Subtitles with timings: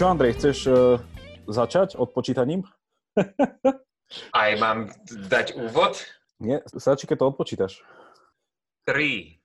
[0.00, 0.96] Čo, Andrej, chceš uh,
[1.44, 2.64] začať odpočítaním?
[4.32, 4.88] Aj mám
[5.28, 6.00] dať úvod?
[6.40, 7.84] Nie, stačí, keď to odpočítaš.
[8.88, 9.36] 3,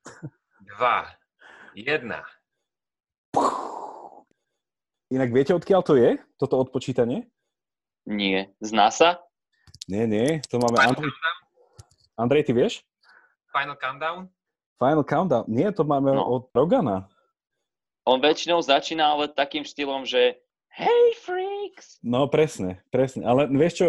[0.63, 2.07] 2, 1.
[5.11, 7.27] Inak viete, odkiaľ to je, toto odpočítanie?
[8.07, 8.55] Nie.
[8.63, 9.19] Z NASA?
[9.91, 10.79] Nie, nie, to máme...
[10.79, 11.35] Final Andrej, countdown?
[12.15, 12.73] Andrej, ty vieš?
[13.51, 14.19] Final countdown?
[14.79, 15.43] Final Countdown.
[15.51, 16.23] Nie, to máme No.
[16.23, 17.11] od Rogana.
[18.07, 20.44] On väčšinou začína ale takým štýlom, že
[20.75, 22.03] Hey freaks!
[22.03, 23.23] No presne, presne.
[23.23, 23.87] Ale vieš čo,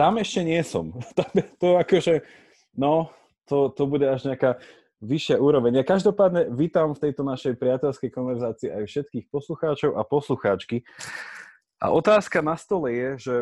[0.00, 0.96] tam ešte nie som.
[1.60, 2.24] To akože,
[2.72, 3.12] no,
[3.44, 4.56] to, to bude až nejaká
[5.04, 5.76] vyššia úroveň.
[5.76, 10.88] Ja každopádne vítam v tejto našej priateľskej konverzácii aj všetkých poslucháčov a poslucháčky.
[11.84, 13.34] A otázka na stole je, že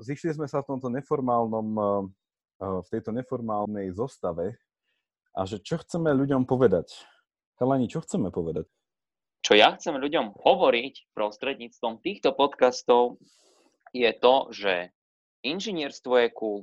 [0.00, 1.84] zišli sme sa v tomto neformálnom, eh,
[2.64, 4.56] eh, v tejto neformálnej zostave
[5.36, 6.88] a že čo chceme ľuďom povedať.
[7.60, 8.64] Chalani, čo chceme povedať?
[9.42, 13.22] Čo ja chcem ľuďom hovoriť prostredníctvom týchto podcastov
[13.94, 14.92] je to, že
[15.46, 16.60] inžinierstvo je cool,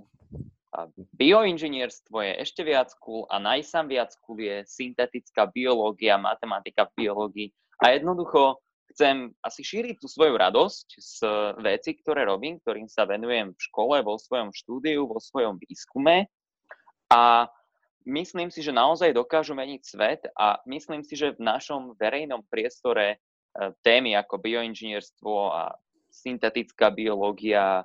[1.16, 7.50] bioinžinierstvo je ešte viac cool a najsám viac cool je syntetická biológia, matematika v biológii.
[7.80, 8.60] A jednoducho
[8.92, 11.18] chcem asi šíriť tú svoju radosť z
[11.64, 16.28] veci, ktoré robím, ktorým sa venujem v škole, vo svojom štúdiu, vo svojom výskume.
[17.12, 17.48] A
[18.06, 23.06] myslím si, že naozaj dokážu meniť svet a myslím si, že v našom verejnom priestore
[23.14, 23.18] e,
[23.82, 25.74] témy ako bioinžinierstvo a
[26.14, 27.84] syntetická biológia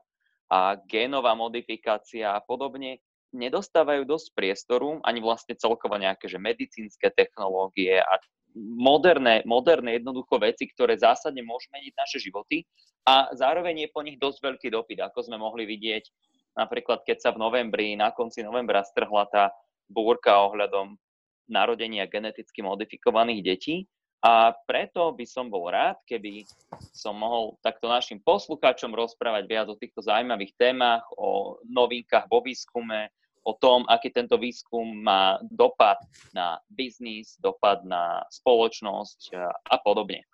[0.50, 8.02] a génová modifikácia a podobne nedostávajú dosť priestoru, ani vlastne celkovo nejaké že medicínske technológie
[8.02, 8.18] a
[8.58, 12.66] moderné, moderné jednoducho veci, ktoré zásadne môžu meniť naše životy
[13.06, 16.04] a zároveň je po nich dosť veľký dopyt, ako sme mohli vidieť
[16.58, 19.54] napríklad keď sa v novembri, na konci novembra strhla tá
[19.90, 20.94] búrka ohľadom
[21.50, 23.76] narodenia geneticky modifikovaných detí.
[24.20, 26.44] A preto by som bol rád, keby
[26.92, 33.08] som mohol takto našim poslucháčom rozprávať viac o týchto zaujímavých témach, o novinkách vo výskume,
[33.40, 35.96] o tom, aký tento výskum má dopad
[36.36, 39.32] na biznis, dopad na spoločnosť
[39.72, 40.28] a, podobne.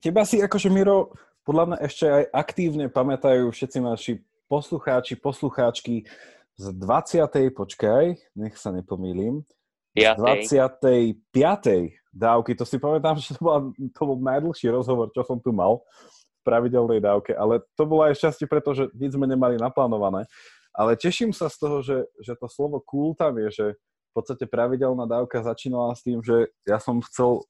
[0.00, 1.12] Teba si akože, Miro,
[1.44, 4.12] podľa mňa ešte aj aktívne pamätajú všetci naši
[4.48, 6.08] poslucháči, poslucháčky
[6.58, 7.54] z 20.
[7.54, 8.04] počkaj,
[8.34, 9.46] nech sa nepomýlim,
[9.94, 11.22] z 25.
[12.10, 15.82] dávky, to si pamätám, že to, bola, to bol najdlhší rozhovor, čo som tu mal
[16.38, 20.26] v pravidelnej dávke, ale to bolo aj šťastie, pretože nič sme nemali naplánované.
[20.74, 24.46] Ale teším sa z toho, že, že to slovo cool tam je, že v podstate
[24.46, 27.42] pravidelná dávka začínala s tým, že ja som chcel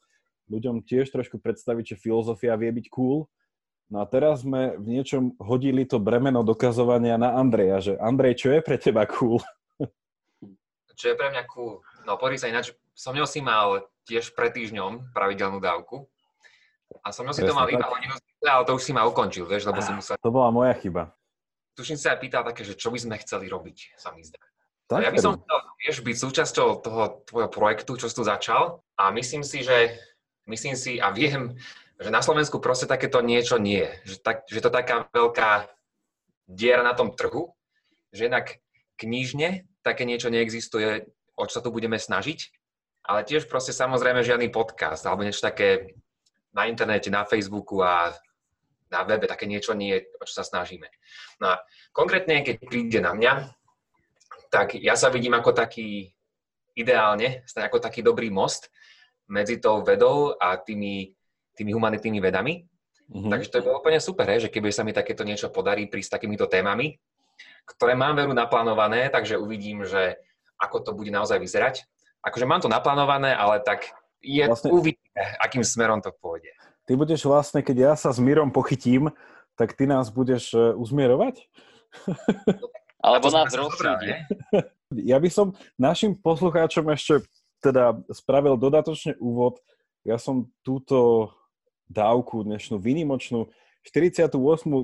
[0.49, 3.29] ľuďom tiež trošku predstaviť, že filozofia vie byť cool.
[3.89, 8.49] No a teraz sme v niečom hodili to bremeno dokazovania na Andreja, že Andrej, čo
[8.53, 9.41] je pre teba cool?
[10.93, 11.81] Čo je pre mňa cool?
[12.05, 16.05] No pozri sa ináč, som ňou si mal tiež pred týždňom pravidelnú dávku.
[17.01, 18.13] A som ňou si to mal iba hodinu,
[18.45, 20.21] ale to už si ma ukončil, vieš, lebo som musel...
[20.21, 21.13] To bola moja chyba.
[21.73, 24.41] Tuším sa aj pýtal také, že čo by sme chceli robiť, sa mi zdá.
[24.89, 28.81] Tak, ja by som chcel, vieš, byť súčasťou toho tvojho projektu, čo si tu začal
[28.97, 30.01] a myslím si, že
[30.49, 31.57] myslím si a viem,
[31.99, 33.93] že na Slovensku proste takéto niečo nie je.
[34.15, 35.67] Že, tak, že to taká veľká
[36.47, 37.53] diera na tom trhu,
[38.15, 38.63] že jednak
[38.97, 42.39] knižne také niečo neexistuje, o čo sa tu budeme snažiť,
[43.09, 45.97] ale tiež proste samozrejme žiadny podcast alebo niečo také
[46.55, 48.15] na internete, na Facebooku a
[48.89, 50.89] na webe, také niečo nie, je, o čo sa snažíme.
[51.45, 51.61] No a
[51.93, 53.53] konkrétne, keď príde na mňa,
[54.49, 56.09] tak ja sa vidím ako taký,
[56.73, 58.73] ideálne, ako taký dobrý most
[59.29, 61.13] medzi tou vedou a tými,
[61.59, 62.65] tými humanitnými vedami.
[63.09, 63.31] Mhm.
[63.33, 66.15] Takže to je úplne super, hej, že keby sa mi takéto niečo podarí prísť s
[66.21, 67.01] takýmito témami,
[67.65, 70.21] ktoré mám veru naplánované, takže uvidím, že
[70.61, 71.87] ako to bude naozaj vyzerať.
[72.23, 73.89] Akože mám to naplánované, ale tak
[74.21, 76.51] je, Vlastne- uvidíme, akým smerom to pôjde.
[76.89, 79.13] Ty budeš vlastne, keď ja sa s Mírom pochytím,
[79.55, 81.45] tak ty nás budeš e, uzmierovať?
[83.05, 84.15] Alebo nás rozsúdi.
[84.89, 87.21] Ja by som našim poslucháčom ešte
[87.61, 89.61] teda spravil dodatočne úvod.
[90.01, 91.29] Ja som túto
[91.89, 93.49] dávku, dnešnú výnimočnú
[93.83, 94.37] 48.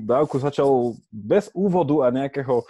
[0.03, 2.65] dávku začal bez úvodu a nejakého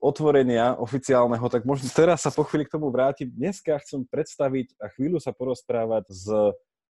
[0.00, 3.32] otvorenia oficiálneho, tak možno teraz sa po chvíli k tomu vrátim.
[3.32, 6.28] Dneska chcem predstaviť a chvíľu sa porozprávať s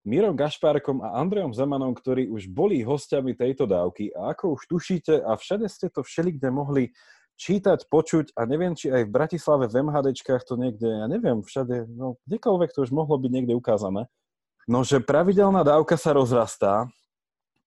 [0.06, 5.26] Mírom Gašpárkom a Andrejom Zemanom, ktorí už boli hostiami tejto dávky a ako už tušíte
[5.26, 6.94] a všade ste to všelikde mohli
[7.40, 11.88] čítať, počuť a neviem, či aj v Bratislave v MHDčkách to niekde, ja neviem, všade,
[11.88, 14.12] no kdekoľvek to už mohlo byť niekde ukázané.
[14.68, 16.90] No, že pravidelná dávka sa rozrastá,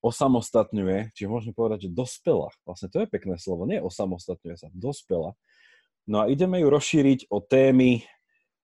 [0.03, 2.51] osamostatňuje, či môžeme povedať, že dospela.
[2.67, 5.39] Vlastne to je pekné slovo, nie osamostatňuje sa, dospela.
[6.05, 8.03] No a ideme ju rozšíriť o témy,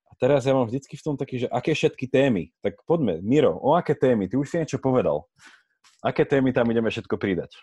[0.08, 2.50] a teraz ja mám vždycky v tom taký, že aké všetky témy.
[2.64, 4.26] Tak poďme, Miro, o aké témy?
[4.26, 5.28] Ty už si niečo povedal.
[6.02, 7.54] aké témy tam ideme všetko pridať.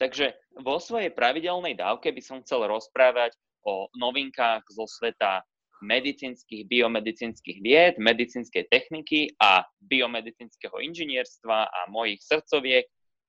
[0.00, 0.34] Takže
[0.66, 5.46] vo svojej pravidelnej dávke by som chcel rozprávať o novinkách zo sveta
[5.82, 12.86] medicínskych, biomedicínskych vied, medicínskej techniky a biomedicínskeho inžinierstva a mojich srdcoviek,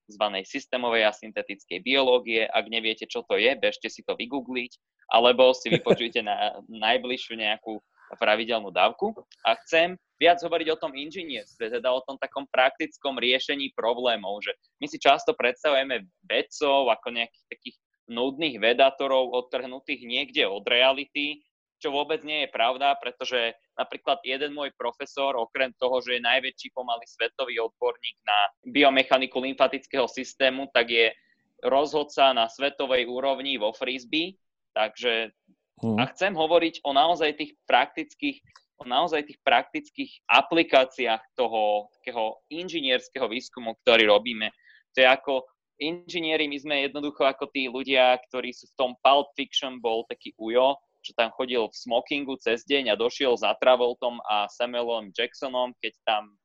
[0.07, 2.45] zvanej systémovej a syntetickej biológie.
[2.45, 4.77] Ak neviete, čo to je, bežte si to vygoogliť,
[5.11, 7.81] alebo si vypočujte na najbližšiu nejakú
[8.19, 9.15] pravidelnú dávku.
[9.47, 14.53] A chcem viac hovoriť o tom inžinierstve, teda o tom takom praktickom riešení problémov, že
[14.79, 17.77] my si často predstavujeme vedcov ako nejakých takých
[18.11, 21.39] nudných vedátorov odtrhnutých niekde od reality,
[21.83, 26.71] čo vôbec nie je pravda, pretože napríklad jeden môj profesor, okrem toho, že je najväčší
[26.71, 28.39] pomaly svetový odborník na
[28.71, 31.11] biomechaniku lymfatického systému, tak je
[31.59, 34.39] rozhodca na svetovej úrovni vo frisbee,
[34.71, 35.35] takže
[35.83, 35.99] hmm.
[35.99, 38.39] a chcem hovoriť o naozaj tých praktických
[38.81, 44.49] o naozaj tých praktických aplikáciách toho takého inžinierského výskumu, ktorý robíme.
[44.97, 45.45] To je ako
[45.77, 50.33] inžinieri, my sme jednoducho ako tí ľudia, ktorí sú v tom Pulp Fiction, bol taký
[50.41, 55.75] Ujo, čo tam chodil v smokingu cez deň a došiel za Travoltom a Samuelom Jacksonom,
[55.83, 56.35] keď tam e,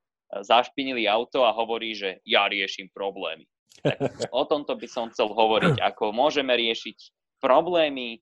[0.42, 3.46] zašpinili auto a hovorí, že ja riešim problémy.
[3.78, 8.18] Tak o tomto by som chcel hovoriť, ako môžeme riešiť problémy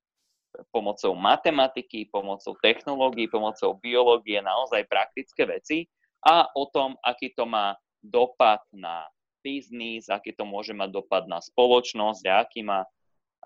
[0.73, 5.88] pomocou matematiky, pomocou technológií, pomocou biológie, naozaj praktické veci
[6.25, 9.05] a o tom, aký to má dopad na
[9.44, 12.83] biznis, aký to môže mať dopad na spoločnosť a aký má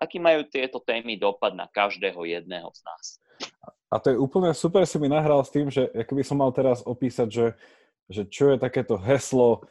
[0.00, 3.04] aký majú tieto témy dopad na každého jedného z nás.
[3.92, 6.80] A to je úplne super, si mi nahral s tým, že by som mal teraz
[6.80, 7.46] opísať, že,
[8.08, 9.68] že čo je takéto heslo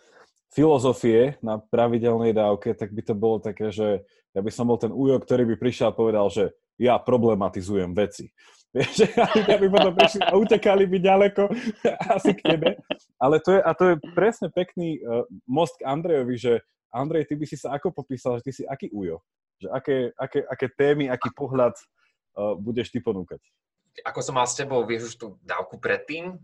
[0.53, 4.93] filozofie na pravidelnej dávke, tak by to bolo také, že ja by som bol ten
[4.93, 8.29] újo, ktorý by prišiel a povedal, že ja problematizujem veci.
[8.75, 9.09] Vieš,
[9.49, 11.49] ja by potom prišli a utekali by ďaleko
[12.15, 12.77] asi k tebe.
[13.17, 16.53] Ale to je, a to je presne pekný uh, most k Andrejovi, že
[16.93, 19.21] Andrej, ty by si sa ako popísal, že ty si aký ujo?
[19.59, 23.43] Že aké, aké, aké témy, aký pohľad uh, budeš ty ponúkať.
[24.07, 26.39] Ako som mal s tebou, vieš už tú dávku predtým,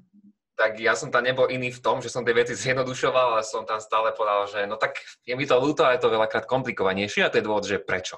[0.55, 3.67] tak ja som tam nebol iný v tom, že som tie veci zjednodušoval, ale som
[3.67, 7.27] tam stále povedal, že no tak je mi to ľúto, ale je to veľakrát komplikovanejšie
[7.27, 8.15] a to je dôvod, že prečo.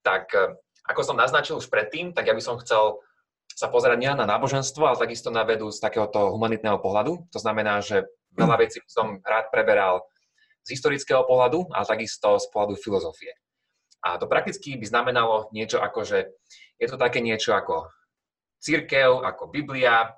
[0.00, 0.56] Tak e,
[0.88, 3.04] ako som naznačil už predtým, tak ja by som chcel
[3.52, 7.28] sa pozerať nielen na náboženstvo, ale takisto na vedu z takéhoto humanitného pohľadu.
[7.32, 10.04] To znamená, že veľa vecí som rád preberal
[10.64, 13.32] z historického pohľadu, ale takisto z pohľadu filozofie.
[14.06, 16.18] A to prakticky by znamenalo niečo ako, že
[16.78, 17.90] je to také niečo ako
[18.62, 20.14] církev, ako Biblia,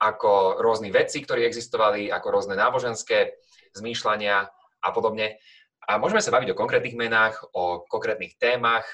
[0.00, 3.36] ako rôzne veci, ktorí existovali, ako rôzne náboženské
[3.76, 4.48] zmýšľania
[4.82, 5.36] a podobne.
[5.84, 8.88] A môžeme sa baviť o konkrétnych menách, o konkrétnych témach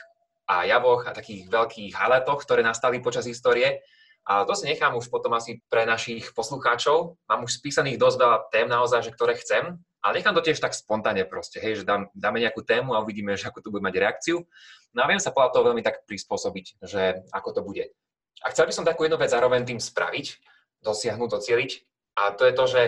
[0.50, 3.80] a javoch a takých veľkých highlightoch, ktoré nastali počas histórie.
[4.28, 7.16] A to si nechám už potom asi pre našich poslucháčov.
[7.30, 9.80] Mám už spísaných dosť veľa tém naozaj, že ktoré chcem.
[10.08, 13.36] Ale nechám to tiež tak spontánne proste, hej, že dám, dáme nejakú tému a uvidíme,
[13.36, 14.40] že ako to bude mať reakciu.
[14.96, 17.92] No a viem sa podľa toho veľmi tak prispôsobiť, že ako to bude.
[18.40, 20.40] A chcel by som takú jednu vec zároveň tým spraviť,
[20.80, 21.70] dosiahnuť, docieliť.
[22.24, 22.82] A to je to, že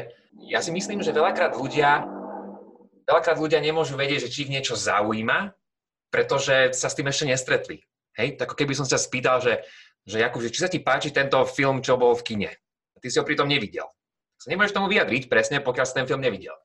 [0.49, 2.08] ja si myslím, že veľakrát ľudia,
[3.05, 5.52] veľakrát ľudia nemôžu vedieť, že či ich niečo zaujíma,
[6.08, 7.84] pretože sa s tým ešte nestretli.
[8.17, 9.60] Hej, tak keby som sa spýtal, že,
[10.08, 12.50] že Jakub, či sa ti páči tento film, čo bol v kine.
[12.96, 13.84] Ty si ho pritom nevidel.
[14.41, 16.56] Sa nemôžeš tomu vyjadriť presne, pokiaľ si ten film nevidel.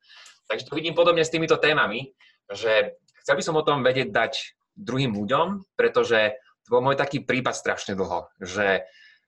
[0.45, 2.13] Takže to vidím podobne s týmito témami,
[2.51, 4.33] že chcel by som o tom vedieť dať
[4.77, 8.85] druhým ľuďom, pretože to bol môj taký prípad strašne dlho, že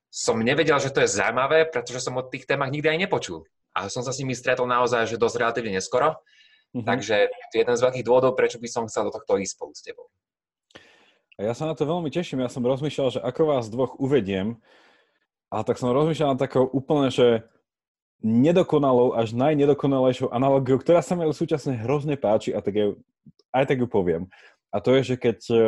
[0.10, 3.46] som nevedel, že to je zaujímavé, pretože som o tých témach nikdy aj nepočul.
[3.78, 6.18] A som sa s nimi stretol naozaj, že dosť relatívne neskoro.
[6.74, 6.86] Mm-hmm.
[6.86, 9.72] Takže to je jeden z veľkých dôvodov, prečo by som chcel do tohto ísť spolu
[9.78, 10.10] s tebou.
[11.38, 12.42] A ja sa na to veľmi teším.
[12.42, 14.58] Ja som rozmýšľal, že ako vás dvoch uvediem.
[15.54, 17.46] A tak som rozmýšľal na takou úplne, že
[18.22, 22.98] nedokonalou až najnedokonalejšou analogiou, ktorá sa mi súčasne hrozne páči a tak ju,
[23.54, 24.26] aj tak ju poviem.
[24.74, 25.64] A to je, že keď, e,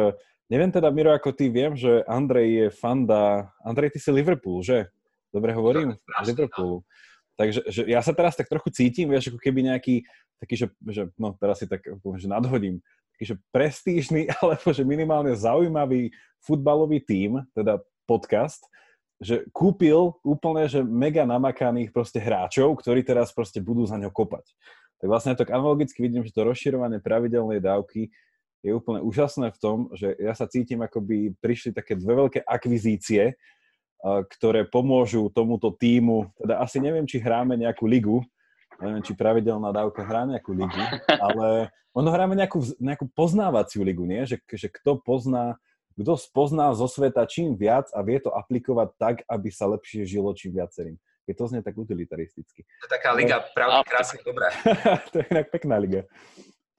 [0.49, 4.89] neviem teda, Miro, ako ty, viem, že Andrej je fanda, Andrej, ty si Liverpool, že?
[5.29, 5.93] Dobre hovorím?
[5.93, 6.81] No, Liverpoolu.
[7.39, 10.03] Takže že ja sa teraz tak trochu cítim, vieš, ako keby nejaký
[10.39, 12.79] taký, že, že no teraz si tak že nadhodím,
[13.15, 18.63] taký, že prestížny, alebo že minimálne zaujímavý futbalový tím, teda podcast,
[19.19, 24.47] že kúpil úplne, že mega namakaných proste hráčov, ktorí teraz proste budú za ňo kopať.
[24.99, 28.11] Tak vlastne tak analogicky vidím, že to rozširovanie pravidelnej dávky
[28.59, 32.43] je úplne úžasné v tom, že ja sa cítim, ako by prišli také dve veľké
[32.43, 33.39] akvizície,
[34.03, 38.23] ktoré pomôžu tomuto týmu, teda asi neviem, či hráme nejakú ligu,
[38.79, 40.79] neviem, či pravidelná dávka hrá nejakú ligu,
[41.25, 44.23] ale ono hráme nejakú, nejakú poznávaciu ligu, nie?
[44.23, 45.59] Že, že kto pozná
[45.99, 50.31] kto spozná zo sveta čím viac a vie to aplikovať tak, aby sa lepšie žilo
[50.31, 50.95] čím viacerým.
[51.27, 52.63] Je to znie tak utilitaristicky.
[52.63, 54.49] To je taká liga, pravda, krásne, dobrá.
[55.13, 56.07] to je inak pekná liga.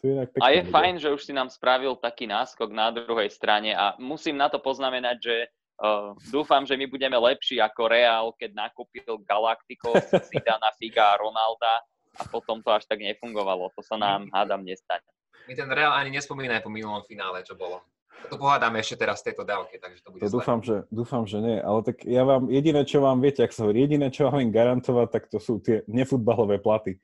[0.01, 0.73] To je a je bude.
[0.73, 4.57] fajn, že už si nám spravil taký náskok na druhej strane a musím na to
[4.57, 5.37] poznamenať, že
[5.85, 11.85] uh, dúfam, že my budeme lepší ako Real, keď nakúpil Galacticos, Zidana, Figa a Ronalda
[12.17, 13.69] a potom to až tak nefungovalo.
[13.77, 15.05] To sa nám, hádam, nestane.
[15.47, 17.85] My ten Real ani nespomínaj po minulom finále, čo bolo.
[18.29, 21.39] To pohádame ešte teraz v tejto dávke, takže to bude to dúfam, že, dúfam, že
[21.41, 24.45] nie, ale tak ja vám, jediné, čo vám viete, ak sa hovorí, jediné, čo vám
[24.53, 27.01] garantovať, tak to sú tie nefutbalové platy.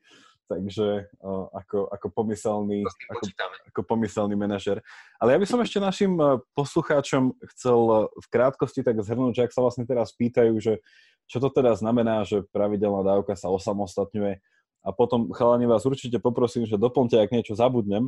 [0.47, 3.23] Takže uh, ako, ako, pomyselný, ako,
[3.67, 4.79] ako pomyselný manažer.
[5.19, 9.43] Ale ja by som ešte našim uh, poslucháčom chcel uh, v krátkosti tak zhrnúť, že
[9.43, 10.79] ak sa vlastne teraz pýtajú, že
[11.27, 14.39] čo to teda znamená, že pravidelná dávka sa osamostatňuje
[14.87, 18.07] a potom chalani vás určite poprosím, že doplňte, ak niečo zabudnem,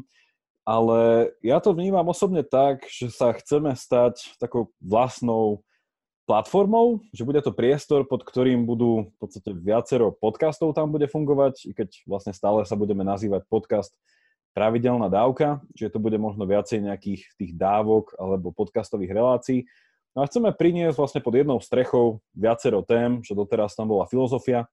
[0.69, 5.65] ale ja to vnímam osobne tak, že sa chceme stať takou vlastnou
[6.29, 11.65] platformou, že bude to priestor, pod ktorým budú v podstate viacero podcastov tam bude fungovať,
[11.65, 13.89] i keď vlastne stále sa budeme nazývať podcast
[14.53, 19.65] pravidelná dávka, čiže to bude možno viacej nejakých tých dávok alebo podcastových relácií.
[20.13, 24.69] No a chceme priniesť vlastne pod jednou strechou viacero tém, že doteraz tam bola filozofia,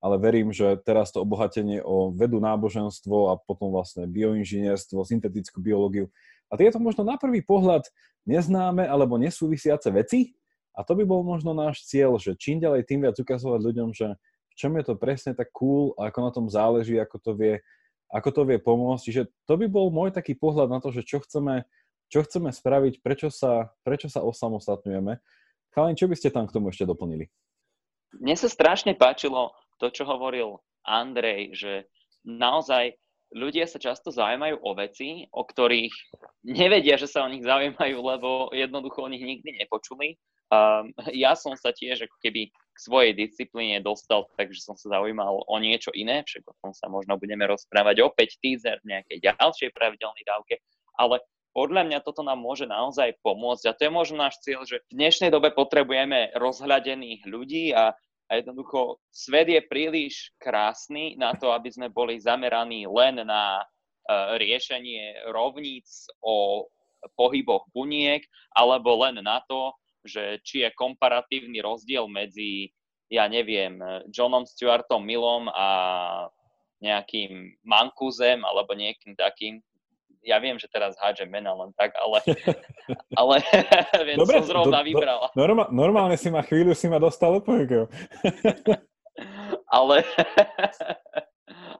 [0.00, 6.08] ale verím, že teraz to obohatenie o vedu, náboženstvo a potom vlastne bioinžinierstvo, syntetickú biológiu
[6.50, 7.86] a tieto možno na prvý pohľad
[8.26, 10.34] neznáme alebo nesúvisiace veci
[10.74, 14.18] a to by bol možno náš cieľ, že čím ďalej tým viac ukazovať ľuďom, že
[14.50, 17.54] v čom je to presne tak cool a ako na tom záleží, ako to vie,
[18.10, 19.04] ako to vie pomôcť.
[19.06, 21.64] Čiže to by bol môj taký pohľad na to, že čo chceme,
[22.10, 25.22] čo chceme spraviť, prečo sa, prečo sa osamostatňujeme.
[25.70, 27.30] Chalani, čo by ste tam k tomu ešte doplnili?
[28.18, 31.72] Mne sa strašne páčilo to, čo hovoril Andrej, že
[32.22, 33.00] naozaj
[33.32, 35.94] ľudia sa často zaujímajú o veci, o ktorých
[36.44, 40.18] nevedia, že sa o nich zaujímajú, lebo jednoducho o nich nikdy nepočuli.
[40.50, 45.46] Um, ja som sa tiež ako keby k svojej disciplíne dostal, takže som sa zaujímal
[45.46, 49.70] o niečo iné, však o tom sa možno budeme rozprávať opäť teaser v nejakej ďalšej
[49.78, 50.58] pravidelnej dávke,
[50.98, 51.22] ale
[51.54, 55.02] podľa mňa toto nám môže naozaj pomôcť a to je možno náš cieľ, že v
[55.02, 57.94] dnešnej dobe potrebujeme rozhľadených ľudí a
[58.30, 64.38] a jednoducho svet je príliš krásny na to, aby sme boli zameraní len na uh,
[64.38, 66.66] riešenie rovníc o
[67.18, 68.22] pohyboch buniek,
[68.54, 69.74] alebo len na to,
[70.06, 72.72] že či je komparatívny rozdiel medzi,
[73.10, 73.80] ja neviem,
[74.12, 75.68] Johnom Stuartom Millom a
[76.80, 79.60] nejakým Mankuzem alebo niekým takým,
[80.24, 82.20] ja viem, že teraz hádžem mena len tak, ale,
[83.20, 83.34] ale
[84.06, 85.20] viem, Dobre, som zrovna do, vybral.
[85.32, 87.88] Do, norma, normálne si ma chvíľu si ma dostal odpovedou.
[89.76, 90.04] ale,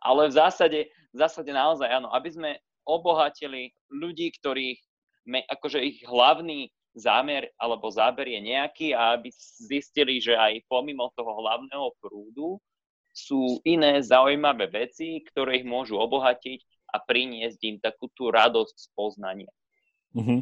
[0.01, 0.81] ale v zásade,
[1.13, 2.51] v zásade naozaj áno, aby sme
[2.89, 4.81] obohatili ľudí, ktorých
[5.29, 9.31] akože ich hlavný zámer alebo záber je nejaký a aby
[9.63, 12.59] zistili, že aj pomimo toho hlavného prúdu
[13.15, 18.87] sú iné zaujímavé veci, ktoré ich môžu obohatiť a priniesť im takú tú radosť z
[18.99, 19.53] poznania.
[20.19, 20.41] Mm-hmm.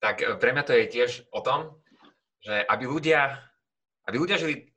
[0.00, 1.76] Tak e, pre mňa to je tiež o tom,
[2.40, 3.40] že aby ľudia,
[4.08, 4.72] aby ľudia žili,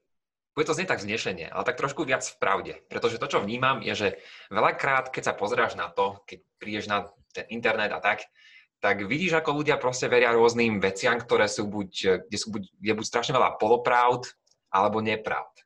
[0.55, 2.73] bude to znieť tak znešenie, ale tak trošku viac v pravde.
[2.89, 4.09] Pretože to, čo vnímam, je, že
[4.49, 8.25] veľakrát, keď sa pozráš na to, keď prídeš na ten internet a tak,
[8.77, 12.93] tak vidíš, ako ľudia proste veria rôznym veciam, ktoré sú buď, kde sú buď, je
[12.93, 14.29] buď strašne veľa polopravd,
[14.69, 15.65] alebo nepravd.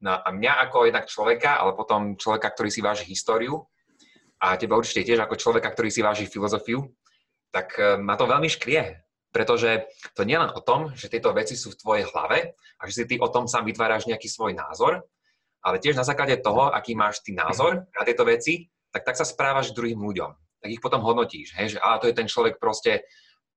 [0.00, 3.68] No a mňa ako jednak človeka, ale potom človeka, ktorý si váži históriu,
[4.40, 6.88] a teba určite tiež ako človeka, ktorý si váži filozofiu,
[7.52, 11.54] tak e, ma to veľmi škrie, pretože to nie len o tom, že tieto veci
[11.54, 15.04] sú v tvojej hlave a že si ty o tom sám vytváraš nejaký svoj názor,
[15.60, 19.28] ale tiež na základe toho, aký máš ty názor na tieto veci, tak tak sa
[19.28, 20.30] správaš k druhým ľuďom.
[20.60, 23.04] Tak ich potom hodnotíš, hej, že a to je ten človek proste,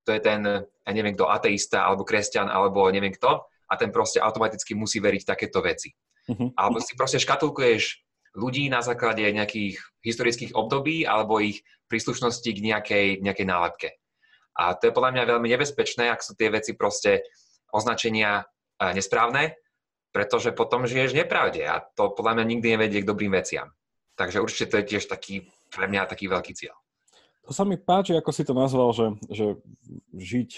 [0.03, 4.19] to je ten, ja neviem kto, ateista, alebo kresťan, alebo neviem kto, a ten proste
[4.19, 5.95] automaticky musí veriť takéto veci.
[6.29, 6.55] Mm-hmm.
[6.55, 8.02] Alebo si proste škatulkuješ
[8.33, 13.89] ľudí na základe nejakých historických období alebo ich príslušnosti k nejakej, nejakej nálepke.
[14.57, 17.25] A to je podľa mňa veľmi nebezpečné, ak sú tie veci proste
[17.73, 18.45] označenia
[18.77, 19.57] e, nesprávne,
[20.13, 23.73] pretože potom žiješ nepravde a to podľa mňa nikdy nevedie k dobrým veciam.
[24.13, 26.77] Takže určite to je tiež taký, pre mňa taký veľký cieľ.
[27.49, 29.57] To sa mi páči, ako si to nazval, že, že
[30.13, 30.51] žiť,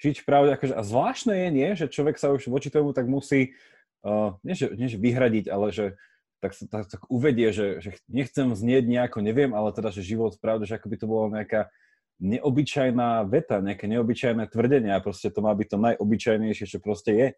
[0.00, 0.56] žiť pravde.
[0.56, 3.54] Akože, a zvláštne je, nie, že človek sa už voči tomu tak musí,
[4.02, 5.94] uh, nie, že, nie že vyhradiť, ale že,
[6.44, 10.68] tak, tak, tak uvedie, že, že nechcem znieť nejako, neviem, ale teda, že život pravda,
[10.68, 11.72] že ako by to bola nejaká
[12.20, 17.28] neobyčajná veta, nejaké neobyčajné tvrdenie a proste to má byť to najobyčajnejšie, čo proste je.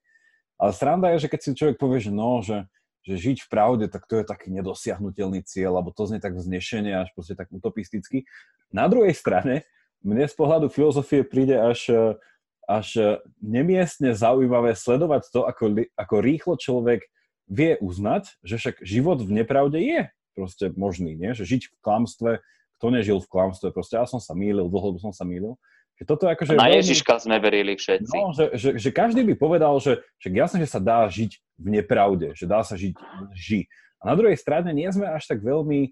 [0.58, 2.66] Ale sranda je, že keď si človek povie, že no, že,
[3.06, 6.92] že žiť v pravde, tak to je taký nedosiahnutelný cieľ, alebo to znie tak vznešenie,
[6.92, 8.26] až proste tak utopisticky.
[8.74, 9.62] Na druhej strane,
[10.02, 11.88] mne z pohľadu filozofie príde až,
[12.66, 17.06] až nemiestne zaujímavé sledovať to, ako, ako rýchlo človek
[17.46, 20.00] vie uznať, že však život v nepravde je
[20.36, 21.32] proste možný, nie?
[21.32, 22.30] že žiť v klamstve,
[22.76, 25.56] kto nežil v klamstve, proste ja som sa mýlil, dlho som sa mýlil.
[25.96, 28.12] Že toto akože Na veľmi- Ježiška sme verili všetci.
[28.12, 31.68] No, že, že, že každý by povedal, že, že jasne, že sa dá žiť v
[31.80, 33.62] nepravde, že dá sa žiť v lži.
[34.04, 35.88] A na druhej strane nie sme až tak veľmi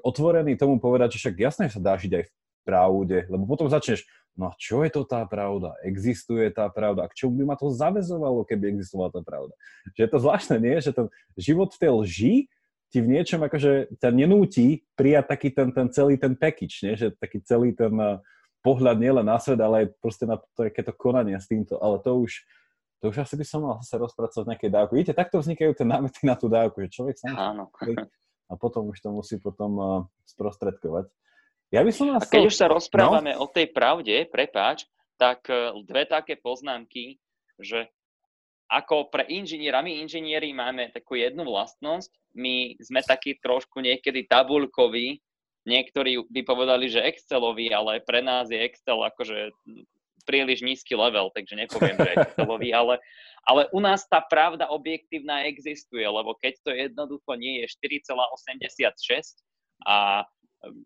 [0.00, 2.32] otvorení tomu povedať, že však jasne, že sa dá žiť aj v
[2.64, 5.74] pravde, lebo potom začneš, no a čo je to tá pravda?
[5.86, 7.06] Existuje tá pravda?
[7.06, 9.54] A k čomu by ma to zavezovalo, keby existovala tá pravda?
[9.94, 10.74] Že je to zvláštne, nie?
[10.82, 11.06] Že ten
[11.38, 12.34] život v tej lži
[12.94, 16.94] ti v niečom akože ťa nenúti prijať taký ten, ten celý ten package, nie?
[16.94, 18.22] Že taký celý ten uh,
[18.64, 22.40] pohľad nielen na svet, ale aj proste na takéto konanie s týmto, ale to už,
[23.04, 24.92] to už asi by som mal zase rozpracovať nejaké dávky.
[24.96, 27.68] Vidíte, takto vznikajú tie námety na tú dávku, že človek sa Áno.
[28.48, 29.86] a potom už to musí potom uh,
[30.24, 31.12] sprostredkovať.
[31.74, 32.30] Ja by som A vás...
[32.30, 33.44] keď už sa rozprávame No.
[33.44, 34.86] o tej pravde, prepáč,
[35.18, 37.18] tak eh, dve také poznámky,
[37.58, 37.90] že
[38.70, 45.20] ako pre inžiniera, my inžinieri máme takú jednu vlastnosť, my sme takí trošku niekedy tabulkoví,
[45.68, 49.52] niektorí by povedali, že Exceloví, ale pre nás je Excel akože
[50.24, 52.98] príliš nízky level, takže nepoviem, že Excelový, ale,
[53.44, 57.66] ale u nás tá pravda objektívna existuje, lebo keď to jednoducho nie je
[58.08, 59.44] 4,86
[59.84, 60.24] a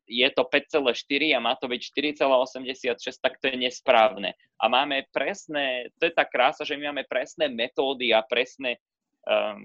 [0.07, 1.83] je to 5,4 a má to byť
[2.21, 4.35] 4,86, tak to je nesprávne.
[4.59, 8.79] A máme presné, to je tá krása, že my máme presné metódy a presné
[9.27, 9.65] um,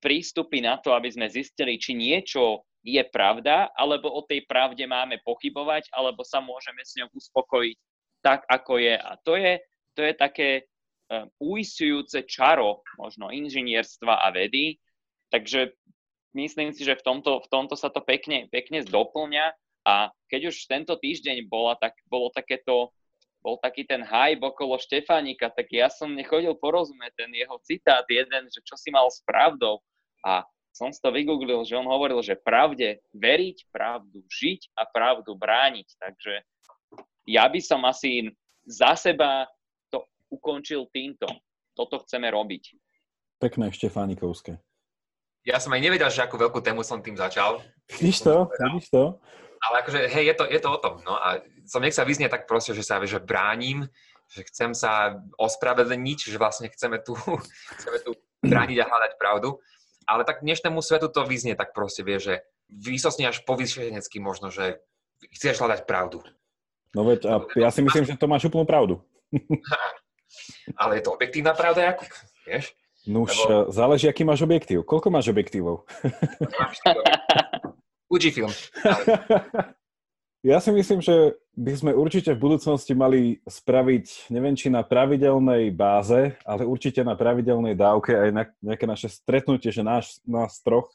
[0.00, 5.20] prístupy na to, aby sme zistili, či niečo je pravda, alebo o tej pravde máme
[5.20, 7.76] pochybovať, alebo sa môžeme s ňou uspokojiť
[8.24, 8.94] tak, ako je.
[8.96, 9.60] A to je,
[9.96, 10.50] to je také
[11.08, 14.80] um, uistujúce čaro možno inžinierstva a vedy.
[15.30, 15.76] Takže
[16.34, 19.54] myslím si, že v tomto, v tomto sa to pekne, pekne zdoplňa
[19.86, 22.92] a keď už tento týždeň bola, tak, bolo takéto,
[23.40, 28.46] bol taký ten hype okolo Štefánika, tak ja som nechodil porozumieť ten jeho citát jeden,
[28.52, 29.80] že čo si mal s pravdou
[30.22, 35.34] a som si to vygooglil, že on hovoril, že pravde veriť, pravdu žiť a pravdu
[35.34, 35.88] brániť.
[35.98, 36.34] Takže
[37.26, 38.30] ja by som asi
[38.62, 39.50] za seba
[39.90, 41.26] to ukončil týmto.
[41.74, 42.78] Toto chceme robiť.
[43.42, 44.62] Pekné Štefánikovské.
[45.50, 47.58] Ja som aj nevedel, že akú veľkú tému som tým začal.
[47.98, 48.46] Vidíš to?
[48.46, 49.18] Vidíš to?
[49.60, 50.94] Ale akože, hej, je to, je to o tom.
[51.02, 53.84] No a som nech sa vyznie tak proste, že sa že bránim,
[54.30, 57.18] že chcem sa ospravedlniť, že vlastne chceme tu,
[57.76, 58.14] chceme tu
[58.46, 59.58] brániť a hľadať pravdu.
[60.06, 62.34] Ale tak dnešnému svetu to vyznie tak proste, vie, že
[62.70, 64.80] výsostne až povyšenecky možno, že
[65.34, 66.22] chceš hľadať pravdu.
[66.94, 69.02] No veď, a ja si myslím, že to máš úplnú pravdu.
[70.80, 72.10] Ale je to objektívna pravda, Jakub?
[72.46, 72.74] Vieš?
[73.08, 73.72] No už Lebo- Lebo...
[73.72, 74.84] záleží, aký máš objektív.
[74.84, 75.88] Koľko máš objektívov?
[78.10, 78.52] Fujifilm.
[80.40, 85.68] Ja si myslím, že by sme určite v budúcnosti mali spraviť, neviem či na pravidelnej
[85.68, 90.88] báze, ale určite na pravidelnej dávke aj na nejaké naše stretnutie, že náš, nás troch,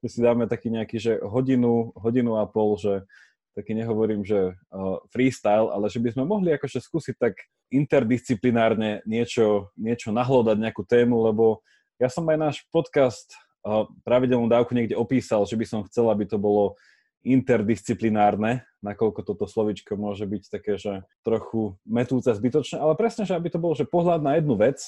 [0.00, 3.04] že si dáme taký nejaký, že hodinu, hodinu a pol, že
[3.56, 4.52] taký nehovorím, že
[5.08, 7.40] freestyle, ale že by sme mohli akože skúsiť tak
[7.72, 11.64] interdisciplinárne niečo, niečo nahlodať, nejakú tému, lebo
[11.96, 13.32] ja som aj náš podcast
[14.04, 16.76] pravidelnú dávku niekde opísal, že by som chcel, aby to bolo
[17.26, 23.50] interdisciplinárne, nakoľko toto slovičko môže byť také, že trochu metúce zbytočné, ale presne, že aby
[23.50, 24.78] to bolo, že pohľad na jednu vec,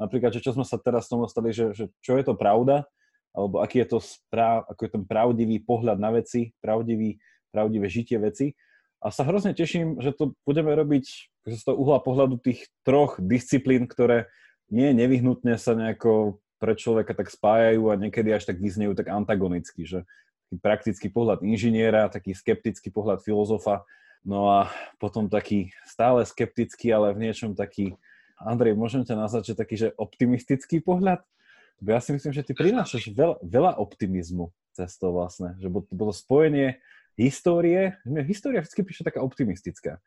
[0.00, 2.88] napríklad, že čo sme sa teraz tomu dostali, že, že čo je to pravda,
[3.36, 7.20] alebo aký je to správ, ako je ten pravdivý pohľad na veci, pravdivý,
[7.52, 8.56] pravdivé žitie veci.
[9.04, 11.04] A sa hrozne teším, že to budeme robiť
[11.44, 14.32] z toho uhla pohľadu tých troch disciplín, ktoré
[14.72, 19.82] nie nevyhnutne sa nejako pre človeka tak spájajú a niekedy až tak vyznejú tak antagonicky,
[19.84, 20.06] že
[20.46, 23.82] taký praktický pohľad inžiniera, taký skeptický pohľad filozofa,
[24.22, 24.70] no a
[25.02, 27.98] potom taký stále skeptický, ale v niečom taký,
[28.38, 31.26] Andrej, môžem ťa nazvať, že taký, že optimistický pohľad?
[31.82, 36.80] Ja si myslím, že ty prinášaš veľa, veľa optimizmu cez to vlastne, že bolo spojenie
[37.16, 40.00] histórie, mne história vždy píše taká optimistická.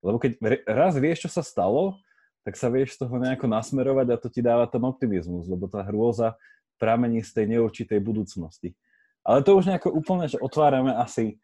[0.00, 1.96] Lebo keď raz vieš, čo sa stalo,
[2.40, 5.84] tak sa vieš z toho nejako nasmerovať a to ti dáva ten optimizmus, lebo tá
[5.84, 6.36] hrôza
[6.80, 8.72] pramení z tej neurčitej budúcnosti.
[9.20, 11.36] Ale to už nejako úplne, že otvárame asi,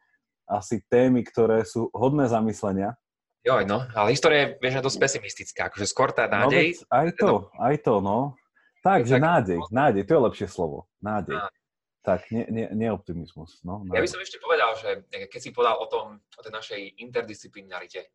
[0.49, 2.97] asi témy, ktoré sú hodné zamyslenia.
[3.45, 5.61] Joj, no, ale história je, že dosť pesimistická.
[5.69, 8.19] Akože skôr tá No, nádej, veď aj to, aj to, no.
[8.81, 10.89] Tak, že Tak- nádej, nádej, to je lepšie slovo.
[11.05, 11.37] Nádej.
[11.37, 11.61] Nádej.
[12.07, 13.59] Tak, nie, nie, nie optimizmus.
[13.66, 16.81] No, Ja by som ešte povedal, že keď si povedal o tom, o tej našej
[17.03, 18.14] interdisciplinarite,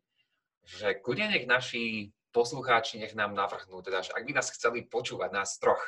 [0.64, 5.28] že kľudne nech naši poslucháči nech nám navrhnú, teda, že ak by nás chceli počúvať,
[5.36, 5.84] nás troch,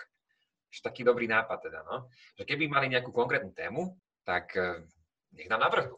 [0.68, 3.96] že taký dobrý nápad teda, no, že keby mali nejakú konkrétnu tému,
[4.28, 4.84] tak eh,
[5.32, 5.96] nech nám navrhnú.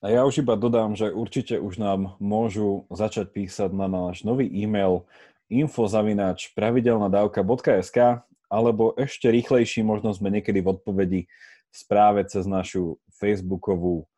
[0.00, 4.48] A ja už iba dodám, že určite už nám môžu začať písať na náš nový
[4.48, 5.04] e-mail
[5.52, 11.20] infozavináč pravidelnadavka.sk alebo ešte rýchlejší, možno sme niekedy v odpovedi
[11.70, 14.10] v správe cez našu facebookovú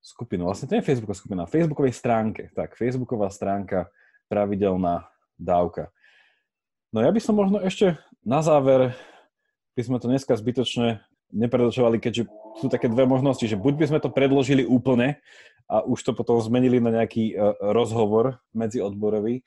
[0.00, 0.48] skupinu.
[0.48, 1.42] Vlastne to je Facebooková skupina.
[1.44, 2.48] Facebookovej stránke.
[2.56, 3.92] Tak, Facebooková stránka
[4.32, 5.04] pravidelná
[5.36, 5.92] dávka.
[6.92, 8.96] No ja by som možno ešte na záver,
[9.76, 12.30] by sme to dneska zbytočne nepredlžovali, keďže
[12.62, 15.18] sú také dve možnosti, že buď by sme to predložili úplne
[15.66, 19.42] a už to potom zmenili na nejaký uh, rozhovor medziodborový,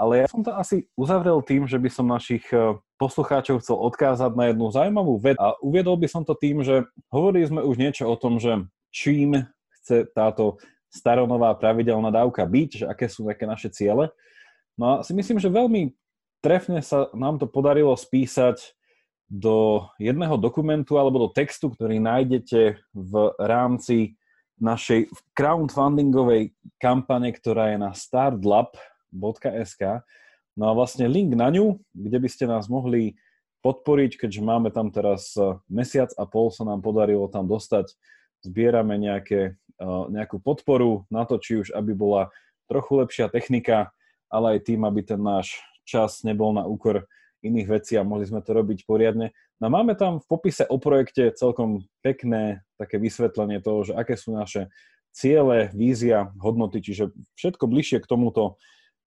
[0.00, 4.32] ale ja som to asi uzavrel tým, že by som našich uh, poslucháčov chcel odkázať
[4.32, 8.08] na jednu zaujímavú vec a uviedol by som to tým, že hovorili sme už niečo
[8.08, 9.44] o tom, že čím
[9.80, 10.56] chce táto
[10.88, 14.08] staronová pravidelná dávka byť, že aké sú také naše ciele.
[14.80, 15.92] No a si myslím, že veľmi
[16.40, 18.56] trefne sa nám to podarilo spísať
[19.30, 24.18] do jedného dokumentu alebo do textu, ktorý nájdete v rámci
[24.58, 27.92] našej crowdfundingovej kampane, ktorá je na
[29.10, 30.06] startlab.sk.
[30.58, 33.14] No a vlastne link na ňu, kde by ste nás mohli
[33.60, 37.92] podporiť, keďže máme tam teraz e, mesiac a pol sa nám podarilo tam dostať.
[38.40, 42.32] Zbierame nejaké, e, nejakú podporu na to, či už aby bola
[42.66, 43.92] trochu lepšia technika,
[44.32, 47.04] ale aj tým, aby ten náš čas nebol na úkor
[47.44, 49.32] iných vecí a mohli sme to robiť poriadne.
[49.60, 54.32] No máme tam v popise o projekte celkom pekné také vysvetlenie toho, že aké sú
[54.32, 54.72] naše
[55.12, 58.56] ciele, vízia, hodnoty, čiže všetko bližšie k tomuto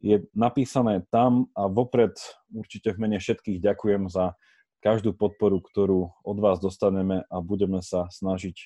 [0.03, 2.11] je napísané tam a vopred
[2.51, 4.35] určite v mene všetkých ďakujem za
[4.83, 8.57] každú podporu, ktorú od vás dostaneme a budeme sa snažiť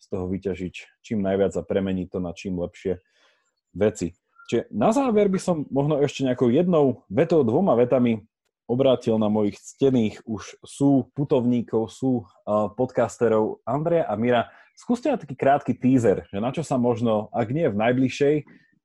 [0.00, 3.04] z toho vyťažiť čím najviac a premeniť to na čím lepšie
[3.76, 4.16] veci.
[4.48, 8.24] Čiže na záver by som možno ešte nejakou jednou vetou, dvoma vetami
[8.64, 14.48] obrátil na mojich ctených už sú putovníkov, sú podcasterov Andreja a Mira.
[14.72, 18.34] Skúste na taký krátky teaser, že na čo sa možno, ak nie v najbližšej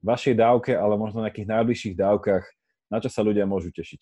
[0.01, 2.45] vašej dávke, ale možno na nejakých najbližších dávkach,
[2.89, 4.01] na čo sa ľudia môžu tešiť?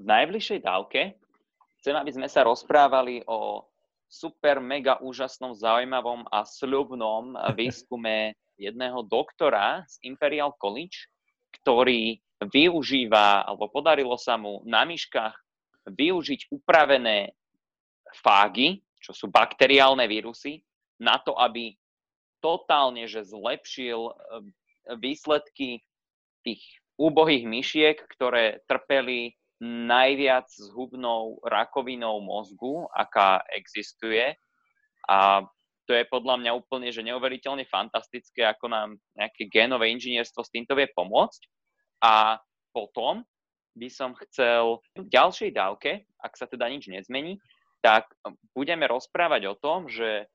[0.00, 1.18] V najbližšej dávke
[1.80, 3.66] chcem, aby sme sa rozprávali o
[4.06, 11.10] super, mega úžasnom, zaujímavom a sľubnom výskume jedného doktora z Imperial College,
[11.60, 15.34] ktorý využíva, alebo podarilo sa mu na myškách
[15.88, 17.32] využiť upravené
[18.20, 20.60] fágy, čo sú bakteriálne vírusy,
[20.96, 21.76] na to, aby
[22.46, 24.14] totálne, že zlepšil eh,
[24.94, 25.82] výsledky
[26.46, 26.62] tých
[26.94, 34.36] úbohých myšiek, ktoré trpeli najviac zhubnou rakovinou mozgu, aká existuje.
[35.10, 35.42] A
[35.86, 40.78] to je podľa mňa úplne že neuveriteľne fantastické, ako nám nejaké génové inžinierstvo s týmto
[40.78, 41.40] vie pomôcť.
[42.04, 42.38] A
[42.70, 43.24] potom
[43.76, 47.40] by som chcel v ďalšej dávke, ak sa teda nič nezmení,
[47.80, 48.08] tak
[48.52, 50.26] budeme rozprávať o tom, že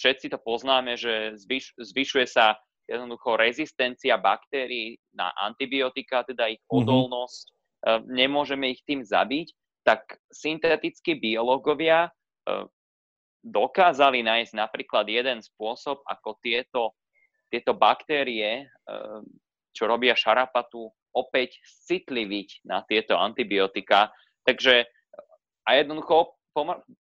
[0.00, 2.56] všetci to poznáme, že zvyš, zvyšuje sa
[2.88, 6.72] jednoducho rezistencia baktérií na antibiotika, teda ich mhm.
[6.72, 8.04] odolnosť, mm-hmm.
[8.08, 9.52] nemôžeme ich tým zabiť,
[9.84, 12.10] tak syntetickí biológovia e,
[13.40, 16.92] dokázali nájsť napríklad jeden spôsob, ako tieto,
[17.48, 18.94] tieto baktérie, e,
[19.72, 21.56] čo robia šarapatu, opäť
[21.88, 24.12] citliviť na tieto antibiotika.
[24.44, 24.84] Takže
[25.66, 26.39] a jednoducho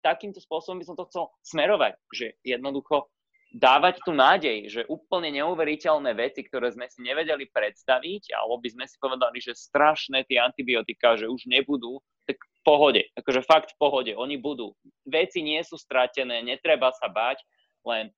[0.04, 3.08] takýmto spôsobom by som to chcel smerovať, že jednoducho
[3.56, 8.86] dávať tu nádej, že úplne neuveriteľné veci, ktoré sme si nevedeli predstaviť, alebo by sme
[8.86, 13.80] si povedali, že strašné tie antibiotika, že už nebudú, tak v pohode, akože fakt v
[13.80, 14.76] pohode, oni budú.
[15.08, 17.40] Veci nie sú stratené, netreba sa bať,
[17.88, 18.12] len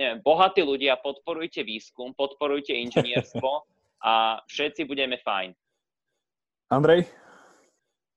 [0.00, 3.50] neviem, bohatí ľudia, podporujte výskum, podporujte inžinierstvo
[4.08, 5.52] a všetci budeme fajn.
[6.72, 7.04] Andrej?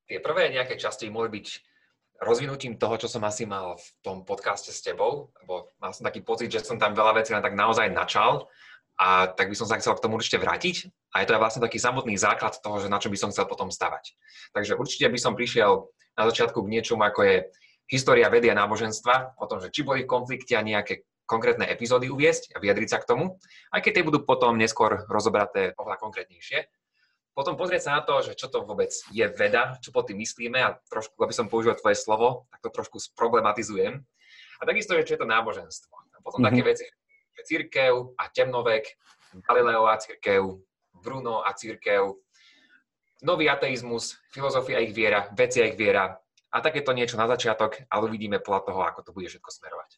[0.08, 1.68] Tie prvé nejaké časti mohli byť
[2.19, 6.23] rozvinutím toho, čo som asi mal v tom podcaste s tebou, lebo mal som taký
[6.23, 8.51] pocit, že som tam veľa vecí tak naozaj načal
[8.99, 10.91] a tak by som sa chcel k tomu určite vrátiť.
[11.15, 13.47] A je to aj vlastne taký samotný základ toho, že na čo by som chcel
[13.47, 14.13] potom stavať.
[14.51, 15.88] Takže určite by som prišiel
[16.19, 17.36] na začiatku k niečomu, ako je
[17.89, 22.53] história vedy a náboženstva, o tom, že či boli konflikty a nejaké konkrétne epizódy uviesť
[22.53, 23.38] a vyjadriť sa k tomu,
[23.69, 26.65] aj keď tie budú potom neskôr rozobraté oveľa konkrétnejšie.
[27.39, 30.60] Potom pozrieť sa na to, že čo to vôbec je veda, čo pod tým myslíme
[30.60, 34.04] a trošku, aby som použil tvoje slovo, tak to trošku sproblematizujem.
[34.60, 35.88] A takisto, že čo je to náboženstvo.
[35.88, 36.52] A potom mm-hmm.
[36.52, 36.86] také veci,
[37.39, 38.91] že církev a temnovek,
[39.47, 40.52] Galileo a církev,
[40.99, 42.12] Bruno a církev,
[43.23, 46.12] nový ateizmus, filozofia ich viera, veci ich viera
[46.52, 49.89] a takéto niečo na začiatok, ale uvidíme podľa toho, ako to bude všetko smerovať.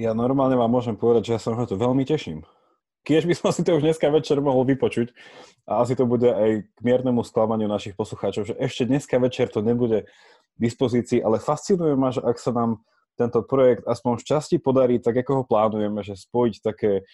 [0.00, 2.48] Ja normálne vám môžem povedať, že ja sa na to veľmi teším.
[3.06, 5.14] Kiež by som si to už dneska večer mohol vypočuť.
[5.70, 9.62] A asi to bude aj k miernemu sklamaniu našich poslucháčov, že ešte dneska večer to
[9.62, 10.10] nebude
[10.56, 12.82] v dispozícii, ale fascinuje ma, že ak sa nám
[13.14, 17.06] tento projekt aspoň v časti podarí tak, ako ho plánujeme, že spojiť také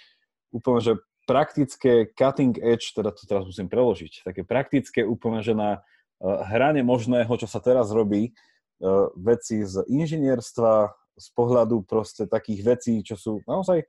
[0.51, 0.93] úplne, že
[1.29, 6.83] praktické cutting edge, teda to teraz musím preložiť, také praktické úplne, že na uh, hrane
[6.83, 8.35] možného, čo sa teraz robí,
[8.83, 13.85] uh, veci z inžinierstva, z pohľadu proste takých vecí, čo sú naozaj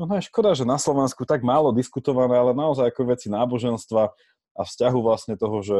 [0.00, 4.12] No, je škoda, že na Slovensku tak málo diskutované, ale naozaj ako veci náboženstva
[4.52, 5.78] a vzťahu vlastne toho, že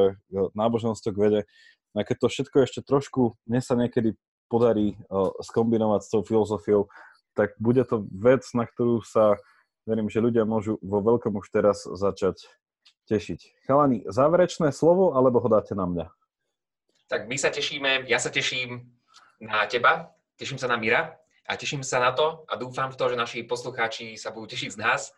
[0.53, 1.40] náboženstvo k vede,
[1.92, 4.16] a keď to všetko ešte trošku, mne sa niekedy
[4.48, 6.88] podarí uh, skombinovať s tou filozofiou,
[7.37, 9.37] tak bude to vec, na ktorú sa,
[9.85, 12.48] verím, že ľudia môžu vo veľkom už teraz začať
[13.09, 13.68] tešiť.
[13.68, 16.07] Chalani, záverečné slovo, alebo ho dáte na mňa?
[17.09, 18.88] Tak my sa tešíme, ja sa teším
[19.40, 21.22] na teba, teším sa na Mira
[21.53, 24.73] a teším sa na to a dúfam v to, že naši poslucháči sa budú tešiť
[24.73, 25.12] z nás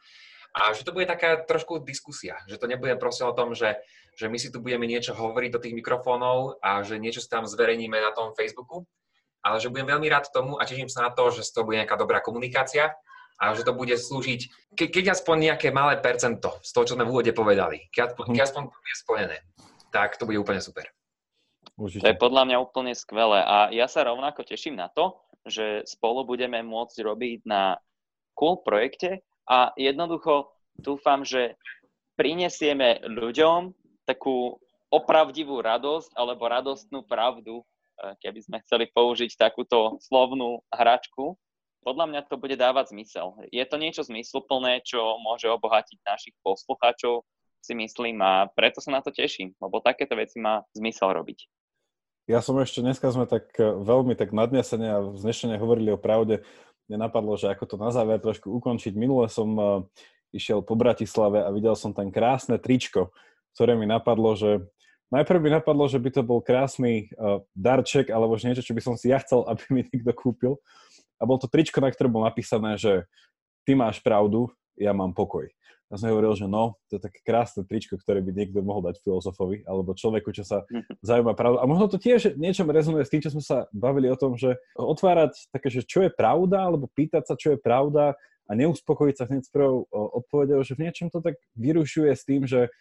[0.50, 3.78] a že to bude taká trošku diskusia, že to nebude proste o tom, že,
[4.18, 7.46] že my si tu budeme niečo hovoriť do tých mikrofónov a že niečo si tam
[7.46, 8.82] zverejníme na tom Facebooku,
[9.46, 11.78] ale že budem veľmi rád tomu a teším sa na to, že z toho bude
[11.78, 12.90] nejaká dobrá komunikácia
[13.38, 17.06] a že to bude slúžiť, ke, keď aspoň nejaké malé percento z toho, čo sme
[17.06, 19.36] v úvode povedali, keď, keď aspoň to bude splnené,
[19.94, 20.90] tak to bude úplne super.
[21.74, 22.06] Určite.
[22.06, 26.24] To je podľa mňa úplne skvelé a ja sa rovnako teším na to, že spolu
[26.24, 27.78] budeme môcť robiť na
[28.34, 31.54] cool projekte a jednoducho dúfam, že
[32.18, 33.74] prinesieme ľuďom
[34.08, 34.58] takú
[34.90, 37.64] opravdivú radosť alebo radostnú pravdu, e,
[38.22, 41.34] keby sme chceli použiť takúto slovnú hračku.
[41.82, 43.34] Podľa mňa to bude dávať zmysel.
[43.50, 47.26] Je to niečo zmysluplné, čo môže obohatiť našich poslucháčov,
[47.64, 51.48] si myslím, a preto sa na to teším, lebo takéto veci má zmysel robiť.
[52.24, 56.40] Ja som ešte, dneska sme tak e, veľmi tak nadnesene a vznešene hovorili o pravde.
[56.88, 58.96] Mne napadlo, že ako to na záver trošku ukončiť.
[58.96, 59.80] Minule som uh,
[60.36, 63.08] išiel po Bratislave a videl som tam krásne tričko,
[63.56, 64.68] ktoré mi napadlo, že
[65.08, 68.84] najprv mi napadlo, že by to bol krásny uh, darček alebo že niečo, čo by
[68.84, 70.60] som si ja chcel, aby mi niekto kúpil.
[71.16, 73.08] A bol to tričko, na ktorom bolo napísané, že
[73.64, 75.48] ty máš pravdu, ja mám pokoj.
[75.92, 79.04] Ja som hovoril, že no, to je také krásne tričko, ktoré by niekto mohol dať
[79.04, 80.64] filozofovi alebo človeku, čo sa
[81.04, 81.60] zaujíma pravdu.
[81.60, 84.56] A možno to tiež niečom rezonuje s tým, čo sme sa bavili o tom, že
[84.74, 88.16] otvárať také, že čo je pravda, alebo pýtať sa, čo je pravda
[88.48, 92.48] a neuspokojiť sa hneď s prvou odpovedou, že v niečom to tak vyrušuje s tým,
[92.48, 92.72] že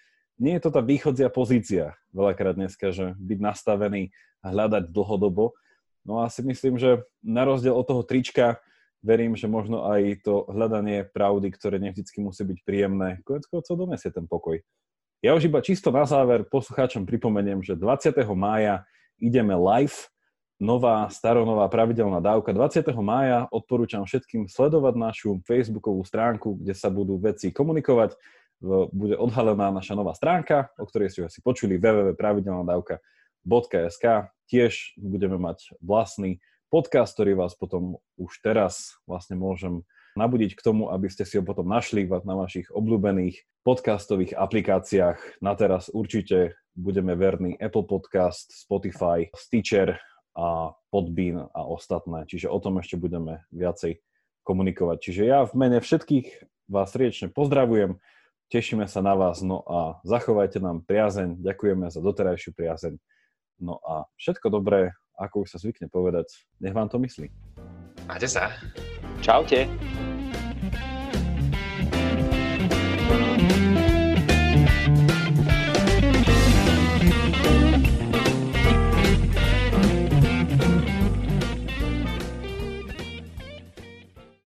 [0.42, 4.10] nie je to tá východzia pozícia veľakrát dneska, že byť nastavený
[4.42, 5.54] a hľadať dlhodobo.
[6.04, 8.60] No a si myslím, že na rozdiel od toho trička
[9.04, 14.08] verím, že možno aj to hľadanie pravdy, ktoré nevždycky musí byť príjemné, konec koncov donesie
[14.10, 14.64] ten pokoj.
[15.20, 18.16] Ja už iba čisto na záver poslucháčom pripomeniem, že 20.
[18.36, 18.84] mája
[19.20, 19.96] ideme live,
[20.60, 22.54] nová, staronová pravidelná dávka.
[22.56, 22.96] 20.
[23.04, 28.16] mája odporúčam všetkým sledovať našu facebookovú stránku, kde sa budú veci komunikovať.
[28.96, 34.06] Bude odhalená naša nová stránka, o ktorej ste asi počuli, www.pravidelnadavka.sk.
[34.48, 36.40] Tiež budeme mať vlastný
[36.74, 39.86] podcast, ktorý vás potom už teraz vlastne môžem
[40.18, 45.38] nabudiť k tomu, aby ste si ho potom našli na vašich obľúbených podcastových aplikáciách.
[45.38, 50.02] Na teraz určite budeme verní Apple Podcast, Spotify, Stitcher
[50.34, 52.26] a Podbean a ostatné.
[52.26, 54.02] Čiže o tom ešte budeme viacej
[54.42, 54.98] komunikovať.
[54.98, 58.02] Čiže ja v mene všetkých vás srdečne pozdravujem,
[58.50, 62.94] tešíme sa na vás, no a zachovajte nám priazeň, ďakujeme za doterajšiu priazeň,
[63.62, 66.30] no a všetko dobré ako už sa zvykne povedať,
[66.62, 67.30] nech vám to myslí.
[68.10, 68.52] Máte sa.
[69.24, 69.70] Čaute.